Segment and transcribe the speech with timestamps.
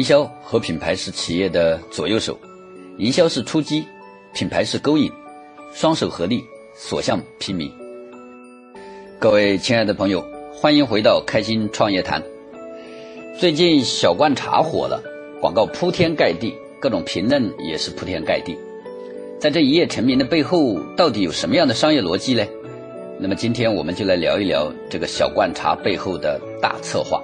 [0.00, 2.34] 营销和品牌是企业的左右手，
[2.96, 3.84] 营销是出击，
[4.32, 5.12] 品牌是勾引，
[5.74, 6.42] 双手合力，
[6.74, 7.70] 所向披靡。
[9.18, 10.24] 各位亲爱的朋友，
[10.54, 12.22] 欢迎回到开心创业谈。
[13.38, 15.02] 最近小罐茶火了，
[15.38, 18.56] 广告铺天盖地，各种评论也是铺天盖地。
[19.38, 22.46] 在这一夜成名的背后，到底有什么样的商业逻辑呢？
[23.18, 27.22] 那么今天我们就来聊一聊这个小罐茶背后的大策划。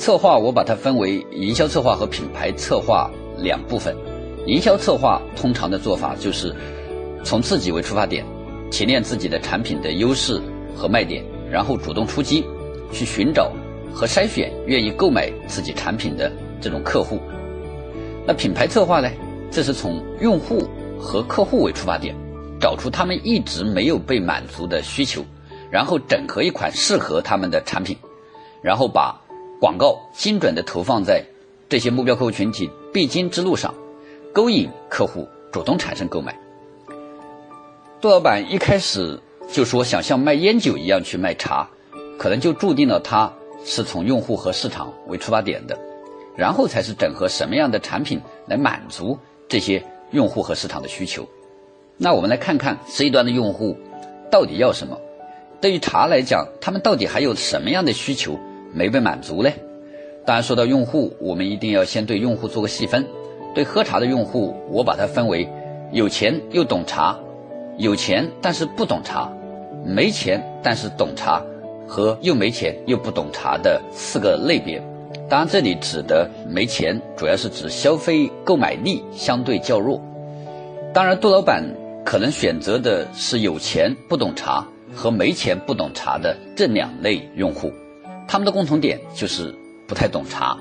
[0.00, 3.94] 策划我把它分为营销策划和品牌策划两部分。
[4.46, 6.56] 营销策划通常的做法就是
[7.22, 8.24] 从自己为出发点，
[8.70, 10.40] 提炼自己的产品的优势
[10.74, 12.42] 和卖点，然后主动出击，
[12.90, 13.52] 去寻找
[13.92, 16.32] 和筛选愿意购买自己产品的
[16.62, 17.20] 这种客户。
[18.26, 19.10] 那品牌策划呢？
[19.50, 20.66] 这是从用户
[20.98, 22.16] 和客户为出发点。
[22.58, 25.22] 找出他们一直没有被满足的需求，
[25.70, 27.94] 然后整合一款适合他们的产品，
[28.62, 29.20] 然后把
[29.60, 31.22] 广告精准的投放在
[31.68, 33.74] 这些目标客户群体必经之路上，
[34.32, 36.34] 勾引客户主动产生购买。
[38.00, 39.20] 杜老板一开始
[39.52, 41.68] 就说想像卖烟酒一样去卖茶，
[42.18, 45.78] 可能就注定了他是从用户和市场为出发点的，
[46.34, 51.28] 然后才是整合什么样的产品来满足这些用户和市场的需求。
[51.98, 53.76] 那我们来看看 C 端的用户
[54.30, 54.98] 到底要什么？
[55.60, 58.40] 对于茶来讲，他们到底还有什么样的需求
[58.72, 59.50] 没被满足呢？
[60.24, 63.06] 当然，说到用户，我们一定要先对用户做个细分。
[63.54, 65.48] 对喝茶的用户，我把它分为
[65.92, 67.18] 有钱又懂茶、
[67.76, 69.32] 有钱但是不懂茶、
[69.84, 71.42] 没钱但是懂茶
[71.86, 74.80] 和又没钱又不懂茶的四个类别。
[75.28, 80.00] 当然，这里指的没钱，主要是指消费购买力相对较弱。
[80.92, 81.62] 当然，杜老板。
[82.02, 87.70] 可能选择的是有钱不懂茶和没钱不懂茶的这两类用户，
[88.30, 89.52] 他们的共同点就是
[89.88, 90.56] 不太懂茶。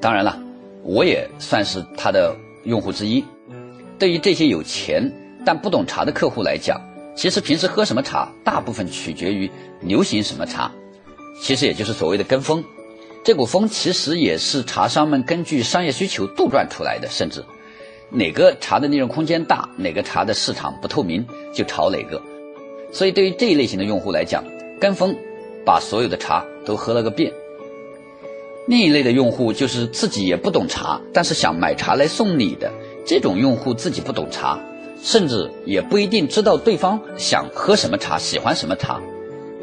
[0.00, 0.40] 当然了，
[0.82, 3.22] 我也算是他的用户之一。
[3.98, 5.12] 对于这些有钱
[5.44, 6.80] 但不懂茶的客户来讲，
[7.14, 9.50] 其实平时喝什么茶，大部分取决于
[9.82, 10.72] 流行什么茶，
[11.42, 12.64] 其实也就是所谓的跟风。
[13.22, 17.44] 这股风其实也是茶商们根据商业需求杜撰出来的，甚至。
[18.08, 22.22] 哪个茶的利润空间大，哪个茶的市场不透明，就炒哪个。
[22.90, 24.42] 所以对于这一类型的用户来讲，
[24.80, 25.14] 跟风，
[25.64, 27.32] 把所有的茶都喝了个遍。
[28.66, 32.70] 另一类的用户就是自己也不懂茶，但是想买茶来送礼的
[33.04, 34.60] 这种用户，自己不懂茶，
[35.02, 39.00] 甚至也不一定知道对方想喝什么茶，喜欢什么茶。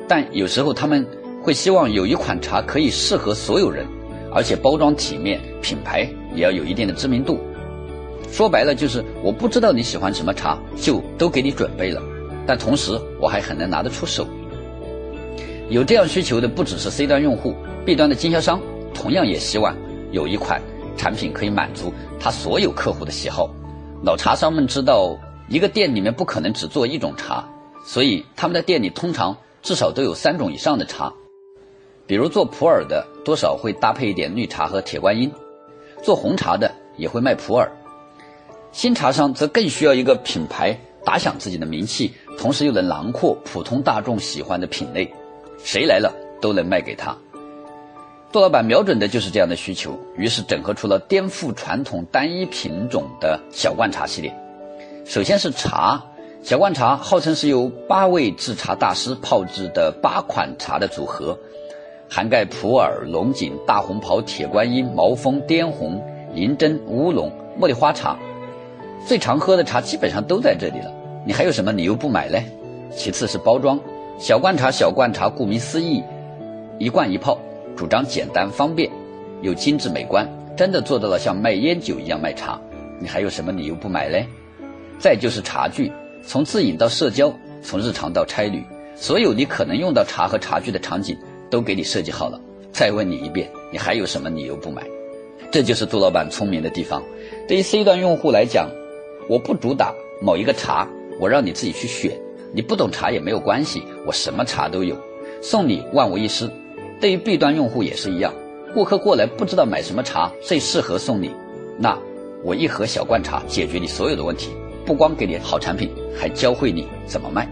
[0.08, 1.08] 但有时候他们
[1.41, 3.85] 会希望有一款茶可以适合所有人，
[4.34, 7.40] 而且包装体面，品牌也要有一定的知名度。
[8.29, 12.02] 说白了就是我不知道你喜欢什么茶，就都给你准备了，
[12.46, 14.28] 但同时我还很能拿得出手。
[15.69, 17.53] 有这样需求的不只是 C 端用户
[17.85, 18.61] ，B 端的经销商
[18.94, 19.75] 同样也希望
[20.11, 20.61] 有一款
[20.95, 23.50] 产品可以满足他所有客户的喜好。
[24.01, 25.17] 老茶商们知道，
[25.50, 27.44] 一个店里面不可能只做一种茶，
[27.83, 31.13] 所以他们的店里通常至少都有三种以上的茶。
[32.05, 35.29] 比如做普洱的，多少会搭配一点绿茶和铁观音；
[36.01, 37.69] 做红茶的也会卖普洱。
[38.72, 45.11] 新茶商则更需要一个品牌打响自己的名气，同时又能囊括普通大众喜欢的品类，
[45.63, 47.16] 谁来了都能卖给他。
[48.31, 54.34] 杜老板瞄准的就是这样的需求，于是整合出了颠覆传统单一品种的小罐茶系列。
[55.06, 56.03] 首先是茶，
[56.44, 61.38] 小罐茶号称是由八位制茶大师泡制的八款茶的组合，
[62.09, 68.17] 涵盖普洱、龙井、大红袍、铁观音、毛峰、滇红、银针、乌龙、茉莉花茶。
[69.06, 70.91] 最常喝的茶基本上都在这里了，
[71.25, 72.38] 你还有什么理由不买呢？
[72.91, 73.79] 其次是包装，
[74.19, 76.03] 小罐茶，小罐茶，顾名思义，
[76.79, 77.38] 一罐一泡，
[77.75, 78.89] 主张简单方便，
[79.44, 82.59] 又精致美观，真的做到了像卖烟酒一样卖茶，
[83.00, 84.17] 你还有什么理由不买呢？
[84.97, 85.91] 再就是茶具，
[86.25, 87.31] 从自饮到社交，
[87.61, 88.64] 从日常到差旅，
[88.96, 91.16] 所有你可能用到茶和茶具的场景
[91.52, 92.41] 都给你设计好了。
[92.72, 94.81] 再问你一遍，你还有什么理由不买？
[95.52, 97.03] 这就是杜老板聪明的地方。
[97.47, 98.67] 对于 C 端用户来讲，
[99.29, 100.87] 我不主打某一个茶，
[101.20, 102.11] 我让你自己去选。
[102.58, 104.98] 你不懂茶也没有关系，我什么茶都有，
[105.44, 106.50] 送礼万无一失。
[107.00, 108.34] 对于 B 端用户也是一样，
[108.74, 111.30] 顾客过来不知道买什么茶最适合送礼，
[111.78, 111.96] 那
[112.44, 114.50] 我一盒小罐茶解决你所有的问题，
[114.88, 117.48] 不光给你好产品，还教会你怎么卖。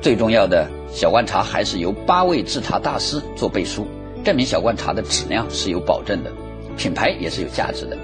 [0.00, 3.84] 最重要的小罐茶还是由八位制茶大师做背书，
[4.22, 6.30] 证明小罐茶的质量是有保证的，
[6.76, 7.98] 品牌也是有价值的。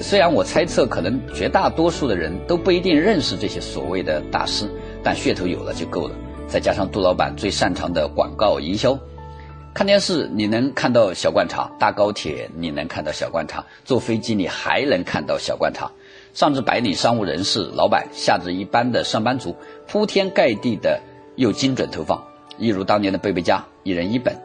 [0.00, 4.64] 虽然我猜测，可能绝大多数的人都不一定认识这些所谓的大师，
[5.02, 6.14] 但噱头有了就够了。
[6.48, 8.98] 再加上杜老板最擅长的广告营销，
[9.72, 15.90] 看电视你能看到小罐茶，搭高铁你能看到小罐茶，坐飞机你还能看到小罐茶。
[16.34, 19.54] 上至白领、商务人士、老板，下至一般的上班族，
[19.86, 21.00] 铺天盖地的
[21.36, 22.22] 又精准投放，
[22.58, 24.36] 一如当年的贝贝家，一人一本。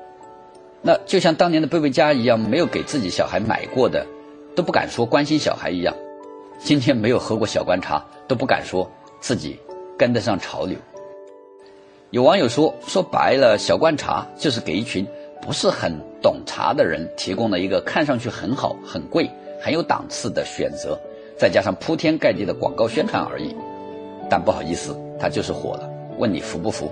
[0.81, 4.05] 那就像当年的贝贝家一样，没有给自己小孩买过的，
[4.55, 5.95] 都不敢说关心小孩一样。
[6.59, 9.59] 今天没有喝过小罐茶，都不敢说自己
[9.97, 10.77] 跟得上潮流。
[12.11, 15.05] 有网友说，说白了，小罐茶就是给一群
[15.41, 20.97] 不是很懂茶的人提供了一个看上去很好、很贵、很有档次的选择。
[21.37, 23.53] 再加上铺天盖地的广告宣传而已，
[24.29, 25.89] 但不好意思，它就是火了。
[26.17, 26.89] 问你服不服？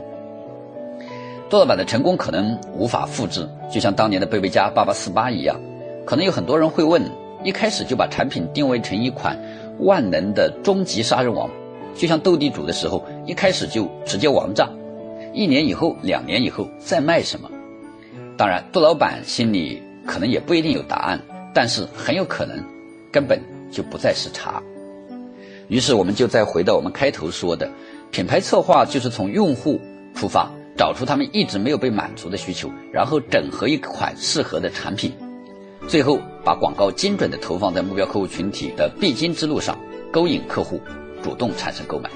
[1.50, 5.57] 杜老板的成功可能无法复制，就像当年的贝贝家八八四八一样。
[6.05, 7.01] 可能有很多人会问：
[7.44, 9.39] 一开始就把产品定位成一款
[9.79, 11.50] 万能的终极杀人王，
[11.95, 14.69] 就像斗地主的时候，一开始就直接王炸，
[15.34, 17.50] 一年以后、两年以后再卖什么？
[18.38, 21.19] 当然，杜老板心里可能也不一定有答案，
[21.54, 22.63] 但是很有可能
[23.12, 23.42] 根本。
[23.74, 24.62] 就不再是茶，
[25.68, 27.68] 于是我们就再回到我们开头说的，
[28.12, 29.81] 品牌策划就是从用户
[30.13, 35.12] 出发，找出他们一直没有被满足的需求，然后整合一款适合的产品，
[35.88, 39.75] 最后把广告精准的投放在目标客户群体的必经之路上，
[40.12, 40.80] 勾引客户
[41.24, 42.10] 主动产生购买。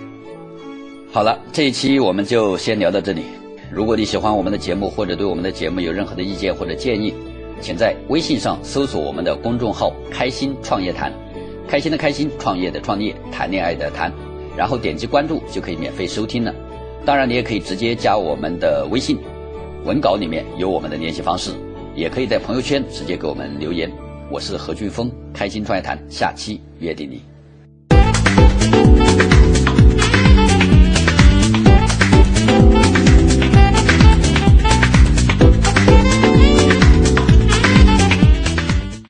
[1.12, 3.24] 好了，这一期我们就先聊到这里。
[3.72, 7.14] 如果你喜欢我们的节目，或者对我们的节目有任何的意见或者建议，
[7.62, 11.12] 请在微信上搜索我们的公众号“开心创业谈”。
[11.68, 14.12] 开心的开心，创业的创业，谈恋爱的谈，
[14.56, 16.54] 然后点击关注就可以免费收听了。
[17.06, 19.18] 当然，你也可以直接加我们的微信，
[19.84, 21.52] 文稿里面有我们的联系方式，
[21.96, 23.92] 也可以在朋友圈直接给我们留言。
[24.32, 27.37] 我是何俊峰，开心创业谈，下期约定你。
[28.28, 29.37] Thank you.